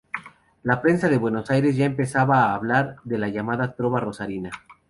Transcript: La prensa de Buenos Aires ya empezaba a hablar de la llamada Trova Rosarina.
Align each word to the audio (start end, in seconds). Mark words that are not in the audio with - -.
La 0.63 0.81
prensa 0.81 1.07
de 1.09 1.19
Buenos 1.19 1.51
Aires 1.51 1.75
ya 1.75 1.85
empezaba 1.85 2.45
a 2.45 2.55
hablar 2.55 2.95
de 3.03 3.19
la 3.19 3.29
llamada 3.29 3.75
Trova 3.75 3.99
Rosarina. 3.99 4.49